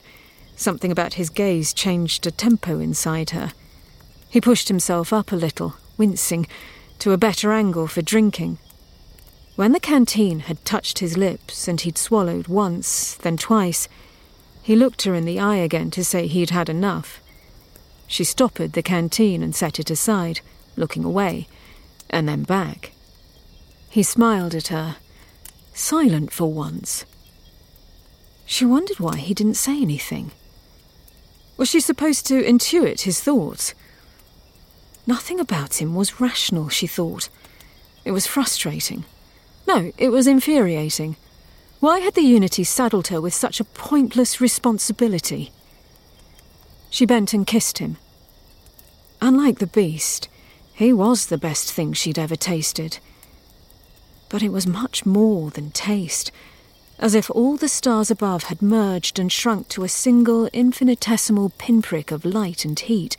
[0.55, 3.51] Something about his gaze changed a tempo inside her.
[4.29, 6.45] He pushed himself up a little, wincing,
[6.99, 8.59] to a better angle for drinking.
[9.55, 13.87] When the canteen had touched his lips and he'd swallowed once, then twice,
[14.61, 17.21] he looked her in the eye again to say he'd had enough.
[18.05, 20.41] She stoppered the canteen and set it aside,
[20.75, 21.47] looking away,
[22.07, 22.91] and then back.
[23.89, 24.97] He smiled at her,
[25.79, 27.05] silent for once.
[28.45, 30.31] She wondered why he didn't say anything.
[31.57, 33.73] Was she supposed to intuit his thoughts?
[35.07, 37.29] Nothing about him was rational, she thought.
[38.05, 39.05] It was frustrating.
[39.67, 41.15] No, it was infuriating.
[41.79, 45.51] Why had the Unity saddled her with such a pointless responsibility?
[46.89, 47.97] She bent and kissed him.
[49.21, 50.27] Unlike the beast,
[50.73, 52.99] he was the best thing she'd ever tasted.
[54.29, 56.31] But it was much more than taste,
[56.99, 62.11] as if all the stars above had merged and shrunk to a single infinitesimal pinprick
[62.11, 63.17] of light and heat,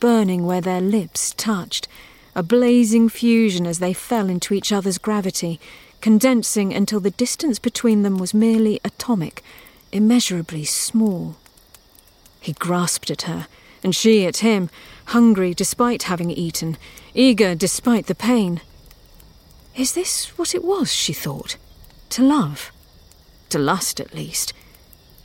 [0.00, 1.88] burning where their lips touched,
[2.34, 5.58] a blazing fusion as they fell into each other's gravity,
[6.00, 9.42] condensing until the distance between them was merely atomic,
[9.92, 11.36] immeasurably small.
[12.40, 13.46] He grasped at her,
[13.82, 14.70] and she at him,
[15.06, 16.76] hungry despite having eaten,
[17.14, 18.60] eager despite the pain.
[19.76, 21.56] Is this what it was, she thought?
[22.10, 22.72] To love?
[23.50, 24.52] To lust, at least.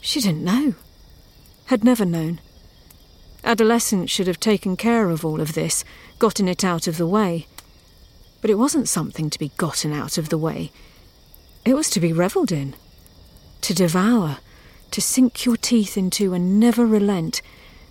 [0.02, 0.76] She didn't know.
[1.66, 2.40] Had never known.
[3.44, 5.84] Adolescence should have taken care of all of this,
[6.20, 7.48] gotten it out of the way.
[8.42, 10.72] But it wasn't something to be gotten out of the way.
[11.64, 12.76] It was to be revelled in,
[13.62, 14.38] to devour,
[14.92, 17.42] to sink your teeth into and never relent,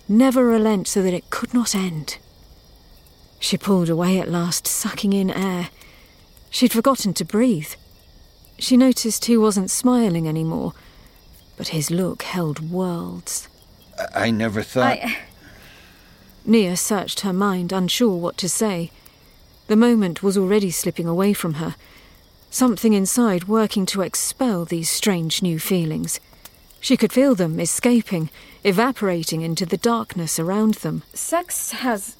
[0.08, 2.18] never relent so that it could not end.
[3.40, 5.70] She pulled away at last, sucking in air.
[6.54, 7.72] She'd forgotten to breathe.
[8.60, 10.72] She noticed he wasn't smiling anymore,
[11.56, 13.48] but his look held worlds.
[14.14, 14.98] I never thought.
[15.02, 15.18] I...
[16.44, 18.92] Nia searched her mind, unsure what to say.
[19.66, 21.74] The moment was already slipping away from her,
[22.50, 26.20] something inside working to expel these strange new feelings.
[26.78, 28.30] She could feel them escaping,
[28.62, 31.02] evaporating into the darkness around them.
[31.14, 32.16] Sex has.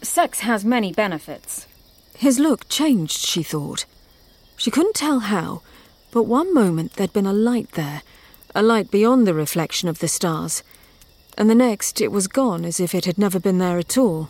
[0.00, 1.66] Sex has many benefits.
[2.20, 3.86] His look changed, she thought.
[4.58, 5.62] She couldn't tell how,
[6.10, 8.02] but one moment there'd been a light there,
[8.54, 10.62] a light beyond the reflection of the stars,
[11.38, 14.28] and the next it was gone as if it had never been there at all.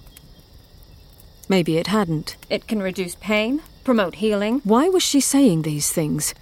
[1.48, 2.36] Maybe it hadn't.
[2.48, 4.60] It can reduce pain, promote healing.
[4.62, 6.32] Why was she saying these things?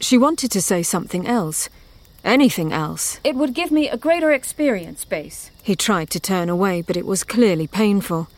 [0.00, 1.68] She wanted to say something else.
[2.24, 3.20] Anything else.
[3.22, 5.50] It would give me a greater experience base.
[5.62, 8.30] He tried to turn away, but it was clearly painful.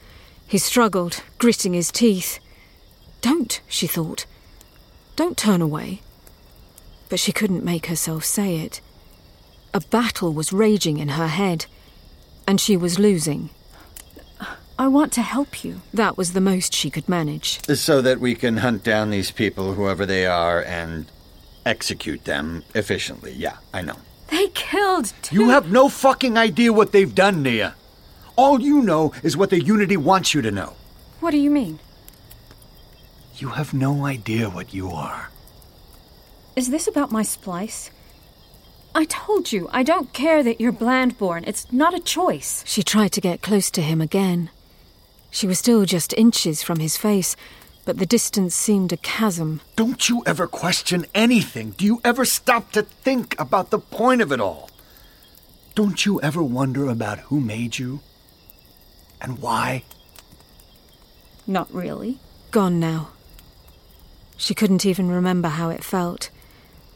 [0.50, 2.40] He struggled, gritting his teeth.
[3.20, 4.26] Don't, she thought.
[5.14, 6.00] Don't turn away.
[7.08, 8.80] But she couldn't make herself say it.
[9.72, 11.66] A battle was raging in her head,
[12.48, 13.50] and she was losing.
[14.76, 15.82] I want to help you.
[15.94, 17.64] That was the most she could manage.
[17.76, 21.06] So that we can hunt down these people, whoever they are, and
[21.64, 23.34] execute them efficiently.
[23.34, 23.98] Yeah, I know.
[24.30, 25.36] They killed two.
[25.36, 27.76] You have no fucking idea what they've done, Nia.
[28.40, 30.72] All you know is what the Unity wants you to know.
[31.20, 31.78] What do you mean?
[33.36, 35.28] You have no idea what you are.
[36.56, 37.90] Is this about my splice?
[38.94, 41.44] I told you, I don't care that you're blandborn.
[41.46, 42.64] It's not a choice.
[42.66, 44.48] She tried to get close to him again.
[45.30, 47.36] She was still just inches from his face,
[47.84, 49.60] but the distance seemed a chasm.
[49.76, 51.72] Don't you ever question anything?
[51.72, 54.70] Do you ever stop to think about the point of it all?
[55.74, 58.00] Don't you ever wonder about who made you?
[59.20, 59.84] And why?
[61.46, 62.18] Not really.
[62.50, 63.10] Gone now.
[64.36, 66.30] She couldn't even remember how it felt.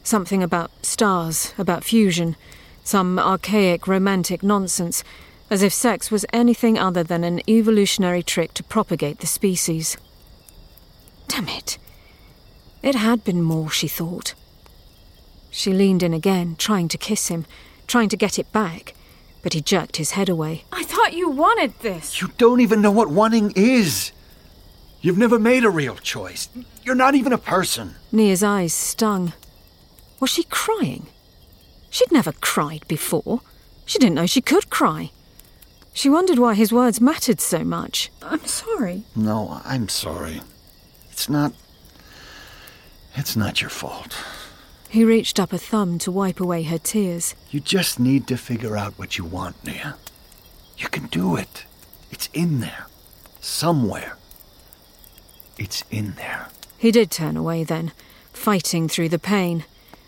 [0.03, 2.35] Something about stars, about fusion,
[2.83, 5.03] some archaic romantic nonsense
[5.49, 9.97] as if sex was anything other than an evolutionary trick to propagate the species.
[11.27, 11.77] Damn it.
[12.81, 14.33] It had been more, she thought.
[15.51, 17.45] She leaned in again, trying to kiss him,
[17.87, 18.93] trying to get it back,
[19.45, 20.63] but he jerked his head away.
[20.71, 22.19] I thought you wanted this.
[22.19, 24.11] You don't even know what wanting is.
[25.01, 26.49] You've never made a real choice.
[26.83, 27.93] You're not even a person.
[28.11, 29.33] Nia's eyes stung.
[30.19, 31.05] Was she crying?
[31.91, 33.41] She'd never cried before.
[33.85, 35.11] She didn't know she could cry.
[35.93, 38.09] She wondered why his words mattered so much.
[38.23, 39.03] I'm sorry.
[39.15, 40.41] No, I'm sorry.
[41.11, 41.53] It's not.
[43.13, 44.17] It's not your fault.
[44.95, 47.35] He reached up a thumb to wipe away her tears.
[47.51, 49.97] You just need to figure out what you want, Nia.
[50.77, 51.65] You can do it.
[52.11, 52.85] It's in there.
[53.41, 54.15] Somewhere.
[55.57, 56.47] It's in there.
[56.77, 57.91] He did turn away then,
[58.31, 59.65] fighting through the pain,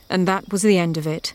[0.10, 1.34] and that was the end of it.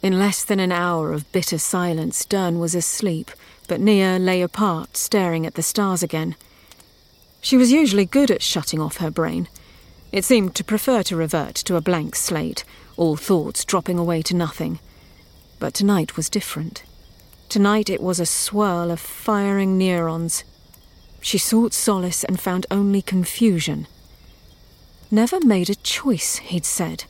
[0.00, 3.32] In less than an hour of bitter silence, Dern was asleep,
[3.66, 6.36] but Nia lay apart, staring at the stars again.
[7.40, 9.48] She was usually good at shutting off her brain.
[10.12, 12.64] It seemed to prefer to revert to a blank slate,
[12.98, 14.78] all thoughts dropping away to nothing.
[15.58, 16.82] But tonight was different.
[17.48, 20.44] Tonight it was a swirl of firing neurons.
[21.22, 23.86] She sought solace and found only confusion.
[25.10, 27.04] Never made a choice, he'd said.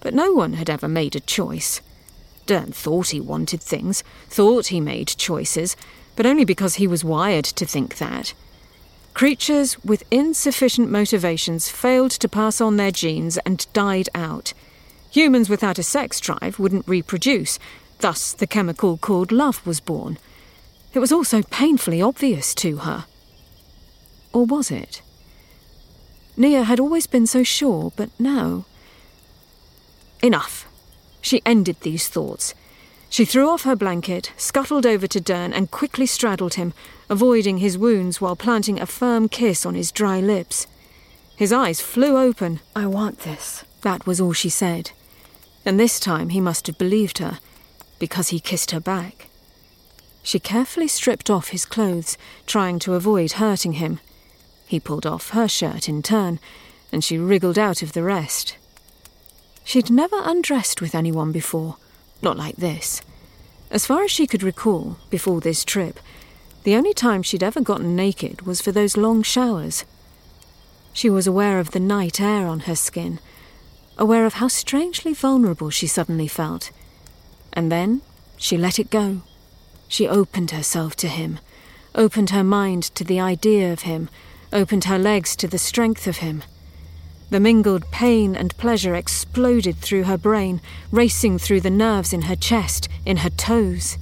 [0.00, 1.80] But no one had ever made a choice.
[2.46, 5.76] Dern thought he wanted things, thought he made choices,
[6.14, 8.32] but only because he was wired to think that.
[9.14, 14.54] Creatures with insufficient motivations failed to pass on their genes and died out.
[15.10, 17.58] Humans without a sex drive wouldn't reproduce,
[17.98, 20.18] thus, the chemical called love was born.
[20.94, 23.04] It was also painfully obvious to her.
[24.32, 25.02] Or was it?
[26.36, 28.64] Nia had always been so sure, but now.
[30.22, 30.66] Enough.
[31.20, 32.54] She ended these thoughts.
[33.10, 36.72] She threw off her blanket, scuttled over to Dern, and quickly straddled him,
[37.08, 40.68] avoiding his wounds while planting a firm kiss on his dry lips.
[41.34, 42.60] His eyes flew open.
[42.76, 43.64] I want this.
[43.82, 44.92] That was all she said.
[45.66, 47.40] And this time he must have believed her,
[47.98, 49.26] because he kissed her back.
[50.22, 53.98] She carefully stripped off his clothes, trying to avoid hurting him.
[54.68, 56.38] He pulled off her shirt in turn,
[56.92, 58.56] and she wriggled out of the rest.
[59.64, 61.76] She'd never undressed with anyone before,
[62.22, 63.02] not like this.
[63.70, 66.00] As far as she could recall, before this trip,
[66.62, 69.84] The only time she'd ever gotten naked was for those long showers.
[70.92, 73.18] She was aware of the night air on her skin,
[73.96, 76.70] aware of how strangely vulnerable she suddenly felt.
[77.52, 78.02] And then
[78.36, 79.22] she let it go.
[79.88, 81.38] She opened herself to him,
[81.94, 84.10] opened her mind to the idea of him,
[84.52, 86.42] opened her legs to the strength of him.
[87.30, 90.60] The mingled pain and pleasure exploded through her brain,
[90.90, 93.98] racing through the nerves in her chest, in her toes.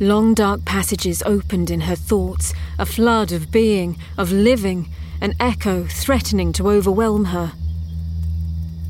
[0.00, 4.88] Long dark passages opened in her thoughts, a flood of being, of living,
[5.20, 7.52] an echo threatening to overwhelm her.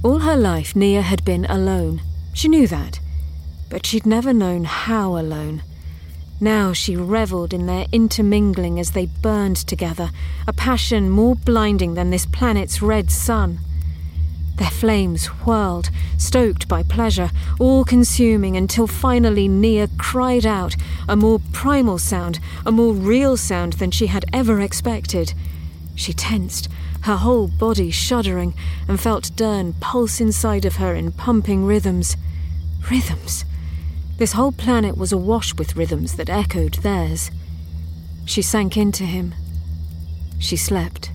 [0.04, 2.00] All her life, Nia had been alone.
[2.32, 3.00] She knew that.
[3.68, 5.64] But she'd never known how alone.
[6.42, 10.10] Now she revelled in their intermingling as they burned together,
[10.46, 13.60] a passion more blinding than this planet's red sun.
[14.56, 20.76] Their flames whirled, stoked by pleasure, all consuming until finally Nia cried out,
[21.06, 25.34] a more primal sound, a more real sound than she had ever expected.
[25.94, 26.68] She tensed,
[27.02, 28.54] her whole body shuddering,
[28.88, 32.16] and felt Dern pulse inside of her in pumping rhythms.
[32.90, 33.44] Rhythms.
[34.20, 37.30] This whole planet was awash with rhythms that echoed theirs.
[38.26, 39.34] She sank into him.
[40.38, 41.10] She slept.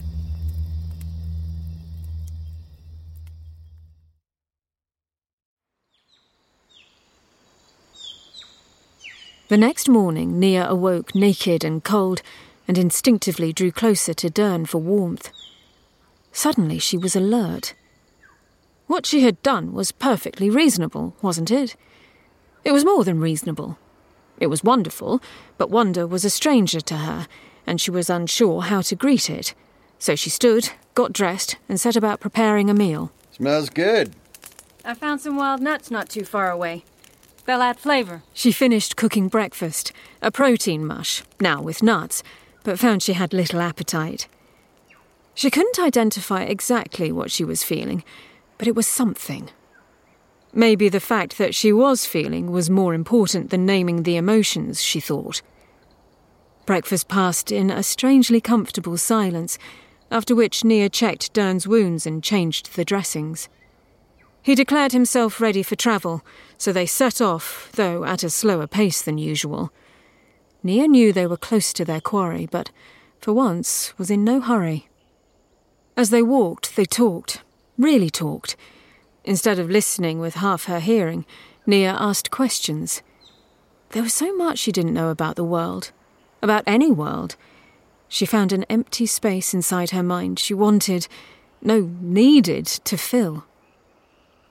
[9.49, 12.23] The next morning, Nia awoke naked and cold
[12.67, 15.29] and instinctively drew closer to Dern for warmth.
[16.31, 17.75] Suddenly, she was alert.
[18.87, 21.75] What she had done was perfectly reasonable, wasn't it?
[22.65, 23.77] It was more than reasonable.
[24.39, 25.21] It was wonderful,
[25.57, 27.27] but wonder was a stranger to her,
[27.65, 29.53] and she was unsure how to greet it.
[29.99, 33.11] So she stood, got dressed, and set about preparing a meal.
[33.31, 34.13] Smells good.
[34.83, 36.83] I found some wild nuts not too far away.
[37.45, 38.23] They'll add flavour.
[38.33, 39.91] She finished cooking breakfast,
[40.21, 42.23] a protein mush, now with nuts,
[42.63, 44.27] but found she had little appetite.
[45.35, 48.03] She couldn't identify exactly what she was feeling,
[48.57, 49.49] but it was something.
[50.57, 55.01] Maybe the fact that she was feeling was more important than naming the emotions, she
[55.01, 55.41] thought.
[56.65, 59.57] Breakfast passed in a strangely comfortable silence,
[60.09, 63.49] after which Nia checked Dern's wounds and changed the dressings.
[64.41, 66.23] He declared himself ready for travel,
[66.57, 69.73] so they set off, though at a slower pace than usual.
[70.63, 72.71] Nia knew they were close to their quarry, but
[73.19, 74.87] for once was in no hurry.
[75.97, 77.41] As they walked, they talked,
[77.77, 78.55] really talked.
[79.25, 81.25] Instead of listening with half her hearing,
[81.65, 83.01] Nia asked questions.
[83.89, 85.91] There was so much she didn't know about the world,
[86.43, 87.35] about any world.
[88.07, 91.07] She found an empty space inside her mind she wanted,
[91.59, 93.45] no, needed to fill.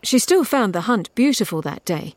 [0.03, 2.15] She still found the hunt beautiful that day,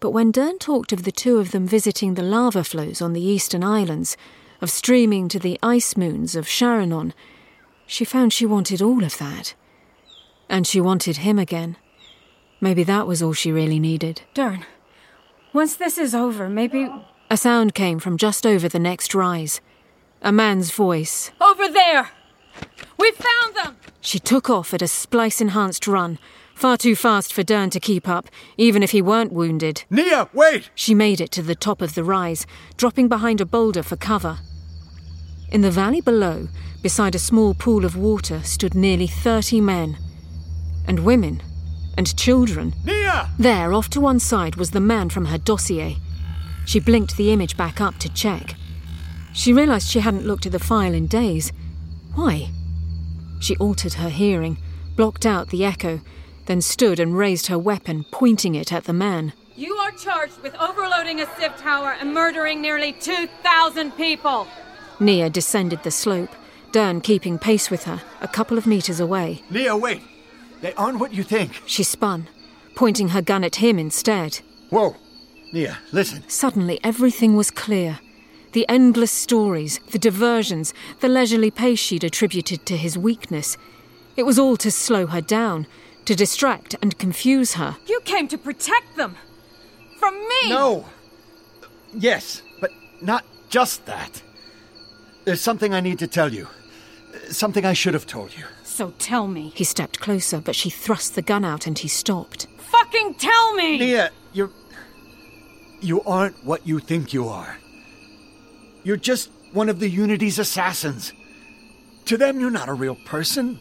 [0.00, 3.24] but when Dern talked of the two of them visiting the lava flows on the
[3.24, 4.16] eastern islands,
[4.60, 7.12] of streaming to the ice moons of Sharanon,
[7.86, 9.54] she found she wanted all of that.
[10.48, 11.76] And she wanted him again.
[12.64, 14.22] Maybe that was all she really needed.
[14.32, 14.64] Dern,
[15.52, 16.90] once this is over, maybe.
[17.28, 19.60] A sound came from just over the next rise.
[20.22, 21.30] A man's voice.
[21.42, 22.08] Over there!
[22.98, 23.76] We found them!
[24.00, 26.18] She took off at a splice enhanced run,
[26.54, 29.84] far too fast for Dern to keep up, even if he weren't wounded.
[29.90, 30.70] Nia, wait!
[30.74, 32.46] She made it to the top of the rise,
[32.78, 34.38] dropping behind a boulder for cover.
[35.52, 36.48] In the valley below,
[36.82, 39.98] beside a small pool of water, stood nearly 30 men.
[40.88, 41.42] And women.
[41.96, 42.74] And children.
[42.84, 43.30] Nia!
[43.38, 45.98] There, off to one side, was the man from her dossier.
[46.66, 48.54] She blinked the image back up to check.
[49.32, 51.52] She realised she hadn't looked at the file in days.
[52.14, 52.50] Why?
[53.40, 54.58] She altered her hearing,
[54.96, 56.00] blocked out the echo,
[56.46, 59.32] then stood and raised her weapon, pointing it at the man.
[59.56, 64.46] You are charged with overloading a Civ tower and murdering nearly 2,000 people!
[65.00, 66.30] Nia descended the slope,
[66.72, 69.42] Dern keeping pace with her, a couple of metres away.
[69.50, 70.02] Nia, wait!
[70.64, 71.60] They aren't what you think.
[71.66, 72.26] She spun,
[72.74, 74.40] pointing her gun at him instead.
[74.70, 74.96] Whoa!
[75.52, 76.26] Nia, listen.
[76.26, 78.00] Suddenly, everything was clear.
[78.52, 83.58] The endless stories, the diversions, the leisurely pace she'd attributed to his weakness.
[84.16, 85.66] It was all to slow her down,
[86.06, 87.76] to distract and confuse her.
[87.86, 89.16] You came to protect them!
[89.98, 90.48] From me!
[90.48, 90.86] No!
[91.92, 92.70] Yes, but
[93.02, 94.22] not just that.
[95.26, 96.48] There's something I need to tell you.
[97.28, 98.46] Something I should have told you.
[98.74, 99.52] So tell me.
[99.54, 102.48] He stepped closer, but she thrust the gun out and he stopped.
[102.58, 103.78] Fucking tell me!
[103.78, 104.50] Nia, you're.
[105.80, 107.56] You aren't what you think you are.
[108.82, 111.12] You're just one of the Unity's assassins.
[112.06, 113.60] To them, you're not a real person.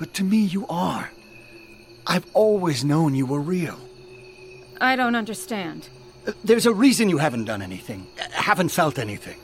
[0.00, 1.08] But to me, you are.
[2.04, 3.78] I've always known you were real.
[4.80, 5.88] I don't understand.
[6.42, 9.38] There's a reason you haven't done anything, haven't felt anything.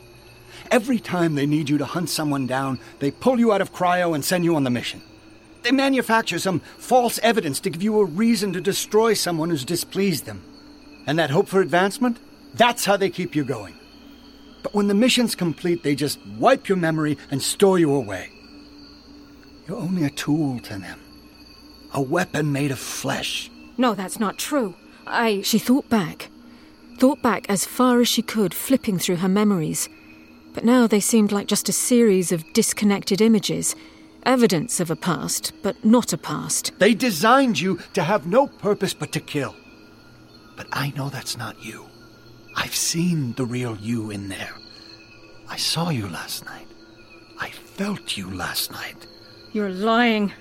[0.71, 4.15] Every time they need you to hunt someone down, they pull you out of cryo
[4.15, 5.03] and send you on the mission.
[5.63, 10.27] They manufacture some false evidence to give you a reason to destroy someone who's displeased
[10.27, 10.43] them.
[11.07, 12.19] And that hope for advancement?
[12.55, 13.75] That's how they keep you going.
[14.63, 18.31] But when the mission's complete, they just wipe your memory and store you away.
[19.67, 21.01] You're only a tool to them.
[21.95, 23.51] A weapon made of flesh.
[23.79, 24.75] No, that's not true.
[25.07, 25.41] I.
[25.43, 26.31] She thought back.
[26.99, 29.89] Thought back as far as she could, flipping through her memories.
[30.59, 33.77] But now they seemed like just a series of disconnected images.
[34.25, 36.73] Evidence of a past, but not a past.
[36.81, 39.55] They designed you to have no purpose but to kill.
[40.57, 41.87] But I know that's not you.
[42.57, 44.53] I've seen the real you in there.
[45.49, 46.67] I saw you last night.
[47.39, 49.07] I felt you last night.
[49.53, 50.33] You're lying.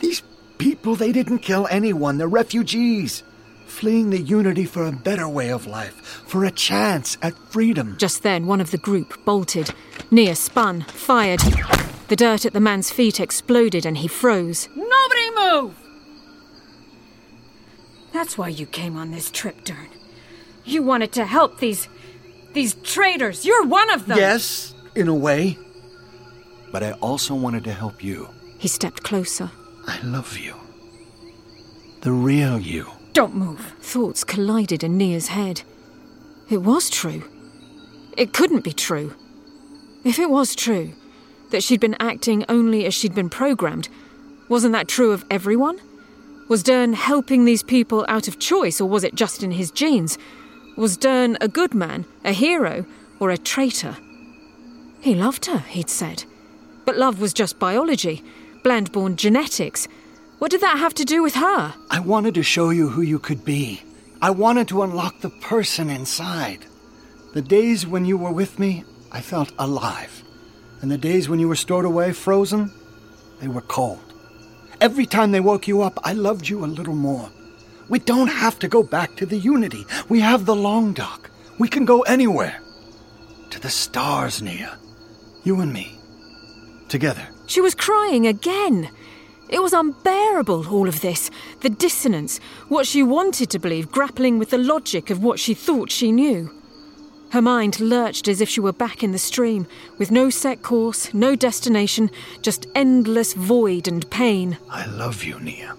[0.00, 0.24] These
[0.58, 2.18] people, they didn't kill anyone.
[2.18, 3.22] They're refugees.
[3.70, 5.94] Fleeing the Unity for a better way of life,
[6.26, 7.96] for a chance at freedom.
[7.98, 9.72] Just then, one of the group bolted.
[10.10, 11.40] Nia spun, fired.
[12.08, 14.68] The dirt at the man's feet exploded and he froze.
[14.74, 15.74] Nobody move!
[18.12, 19.88] That's why you came on this trip, Dern.
[20.64, 21.88] You wanted to help these.
[22.52, 23.46] these traitors.
[23.46, 24.18] You're one of them!
[24.18, 25.56] Yes, in a way.
[26.72, 28.28] But I also wanted to help you.
[28.58, 29.50] He stepped closer.
[29.86, 30.54] I love you.
[32.02, 32.90] The real you.
[33.12, 33.74] Don't move.
[33.80, 35.62] Thoughts collided in Nia's head.
[36.48, 37.24] It was true.
[38.16, 39.14] It couldn't be true.
[40.04, 40.92] If it was true,
[41.50, 43.88] that she'd been acting only as she'd been programmed,
[44.48, 45.78] wasn't that true of everyone?
[46.48, 50.18] Was Dern helping these people out of choice, or was it just in his genes?
[50.76, 52.84] Was Dern a good man, a hero,
[53.20, 53.96] or a traitor?
[55.00, 56.24] He loved her, he'd said.
[56.84, 58.24] But love was just biology,
[58.64, 59.86] bland born genetics.
[60.40, 61.74] What did that have to do with her?
[61.90, 63.82] I wanted to show you who you could be.
[64.22, 66.64] I wanted to unlock the person inside.
[67.34, 70.24] The days when you were with me, I felt alive.
[70.80, 72.72] And the days when you were stored away, frozen,
[73.40, 74.00] they were cold.
[74.80, 77.28] Every time they woke you up, I loved you a little more.
[77.90, 79.84] We don't have to go back to the Unity.
[80.08, 81.30] We have the long dock.
[81.58, 82.62] We can go anywhere.
[83.50, 84.78] To the stars, Nia.
[85.44, 86.00] You and me.
[86.88, 87.28] Together.
[87.46, 88.88] She was crying again.
[89.50, 91.30] It was unbearable, all of this.
[91.60, 92.38] The dissonance,
[92.68, 96.50] what she wanted to believe, grappling with the logic of what she thought she knew.
[97.30, 99.66] Her mind lurched as if she were back in the stream,
[99.98, 102.10] with no set course, no destination,
[102.42, 104.58] just endless void and pain.
[104.68, 105.76] I love you, Nia.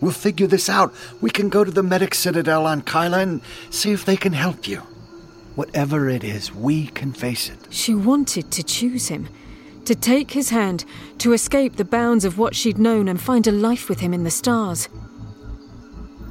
[0.00, 0.94] We'll figure this out.
[1.20, 4.66] We can go to the medic citadel on Kyla and see if they can help
[4.66, 4.82] you.
[5.56, 7.58] Whatever it is, we can face it.
[7.70, 9.28] She wanted to choose him,
[9.84, 10.84] to take his hand,
[11.18, 14.24] to escape the bounds of what she'd known and find a life with him in
[14.24, 14.88] the stars.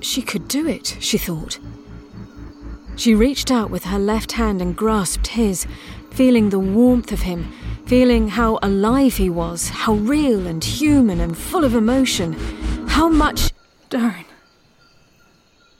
[0.02, 1.60] She could do it, she thought.
[2.96, 5.66] She reached out with her left hand and grasped his,
[6.12, 7.52] feeling the warmth of him,
[7.86, 12.34] feeling how alive he was, how real and human and full of emotion,
[12.88, 13.52] how much.
[13.90, 14.26] Dern.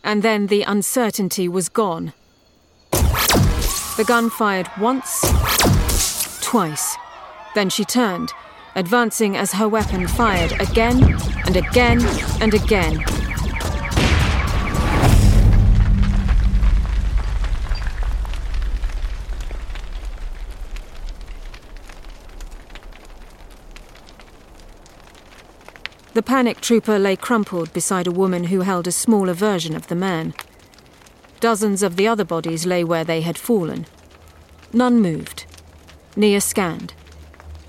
[0.04, 2.14] And then the uncertainty was gone.
[2.92, 5.22] The gun fired once,
[6.42, 6.96] twice.
[7.56, 8.32] Then she turned,
[8.76, 12.06] advancing as her weapon fired again and again
[12.42, 13.04] and again.
[26.14, 29.96] The panic trooper lay crumpled beside a woman who held a smaller version of the
[29.96, 30.34] man.
[31.40, 33.86] Dozens of the other bodies lay where they had fallen.
[34.74, 35.46] None moved.
[36.18, 36.94] Nia scanned.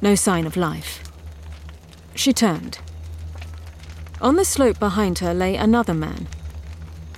[0.03, 1.05] No sign of life.
[2.15, 2.79] She turned.
[4.21, 6.27] On the slope behind her lay another man.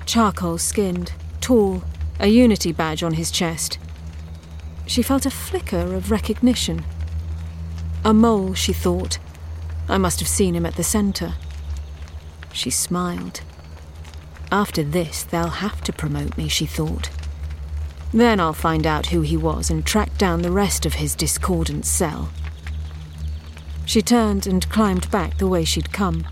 [0.04, 1.82] Charcoal skinned, tall,
[2.18, 3.78] a unity badge on his chest.
[4.86, 6.84] She felt a flicker of recognition.
[8.04, 9.18] A mole, she thought.
[9.88, 11.34] I must have seen him at the centre.
[12.52, 13.40] She smiled.
[14.50, 17.10] After this, they'll have to promote me, she thought.
[18.12, 21.86] Then I'll find out who he was and track down the rest of his discordant
[21.86, 22.30] cell.
[23.84, 26.24] She turned and climbed back the way she'd come.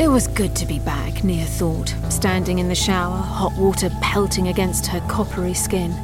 [0.00, 4.48] It was good to be back, Nia thought, standing in the shower, hot water pelting
[4.48, 5.94] against her coppery skin.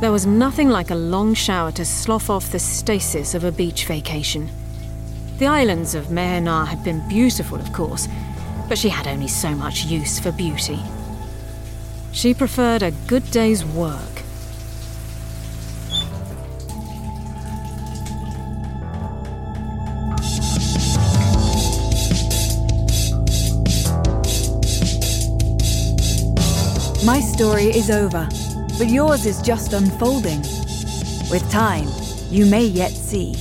[0.00, 3.84] There was nothing like a long shower to slough off the stasis of a beach
[3.86, 4.50] vacation.
[5.38, 8.08] The islands of Mehenar had been beautiful, of course,
[8.68, 10.80] but she had only so much use for beauty.
[12.18, 14.00] She preferred a good day's work.
[27.06, 28.28] My story is over,
[28.78, 30.40] but yours is just unfolding.
[31.30, 31.86] With time,
[32.30, 33.36] you may yet see.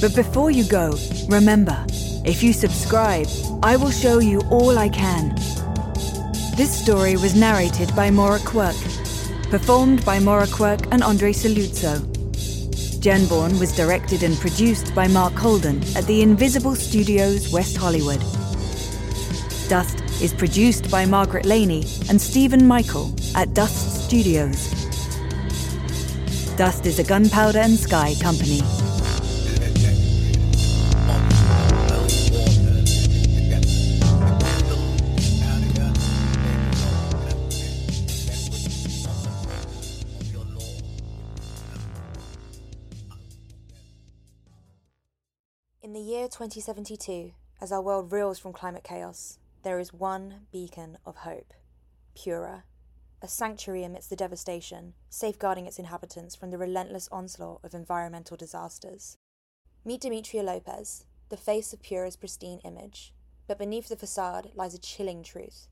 [0.00, 0.98] But before you go,
[1.28, 1.86] remember
[2.24, 3.28] if you subscribe,
[3.62, 5.41] I will show you all I can.
[6.54, 8.76] This story was narrated by Maura Quirk,
[9.50, 11.98] performed by Maura Quirk and Andre Saluzzo.
[13.00, 18.20] Genborn was directed and produced by Mark Holden at the Invisible Studios, West Hollywood.
[19.70, 24.70] Dust is produced by Margaret Laney and Stephen Michael at Dust Studios.
[26.56, 28.60] Dust is a Gunpowder and Sky company.
[46.50, 51.54] 2072, as our world reels from climate chaos, there is one beacon of hope
[52.16, 52.64] Pura,
[53.22, 59.16] a sanctuary amidst the devastation, safeguarding its inhabitants from the relentless onslaught of environmental disasters.
[59.84, 63.14] Meet Demetria Lopez, the face of Pura's pristine image.
[63.46, 65.68] But beneath the facade lies a chilling truth.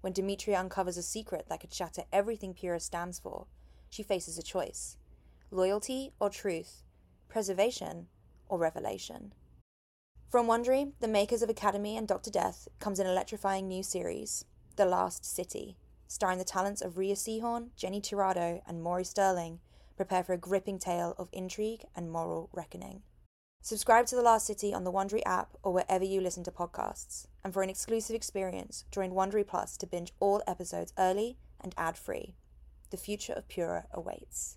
[0.00, 3.46] When Demetria uncovers a secret that could shatter everything Pura stands for,
[3.90, 4.96] she faces a choice
[5.50, 6.82] loyalty or truth,
[7.28, 8.06] preservation
[8.48, 9.34] or revelation.
[10.34, 12.28] From Wondery, the makers of Academy and Dr.
[12.28, 15.76] Death, comes an electrifying new series, The Last City,
[16.08, 19.60] starring the talents of Rhea Seehorn, Jenny Tirado, and Maury Sterling.
[19.96, 23.02] Prepare for a gripping tale of intrigue and moral reckoning.
[23.62, 27.28] Subscribe to The Last City on the Wondery app or wherever you listen to podcasts.
[27.44, 32.34] And for an exclusive experience, join Wondery Plus to binge all episodes early and ad-free.
[32.90, 34.56] The future of Pura awaits.